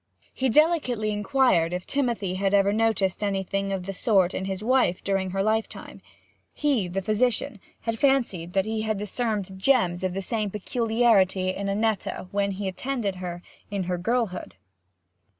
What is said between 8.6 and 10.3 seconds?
he discerned germs of the